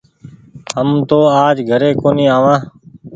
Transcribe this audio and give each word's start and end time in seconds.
هم 0.75 0.89
تو 1.09 1.19
آج 1.45 1.57
گهري 1.69 1.89
ڪونيٚ 2.01 2.31
آوآن۔ 2.37 2.59